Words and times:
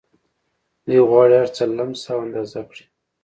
دوی 0.85 0.99
غواړي 1.09 1.35
هرڅه 1.41 1.63
لمس 1.77 2.01
او 2.11 2.17
اندازه 2.25 2.59
کړي 2.69 2.85